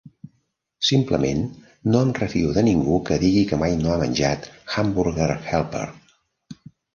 Simplement 0.87 1.43
no 1.95 2.01
em 2.05 2.13
refio 2.19 2.53
de 2.55 2.63
ningú 2.69 2.95
que 3.11 3.19
digui 3.25 3.43
que 3.51 3.61
mai 3.65 3.77
no 3.83 3.93
ha 3.97 3.99
menjat 4.05 4.49
Hamburger 4.77 5.29
Helper. 5.37 5.85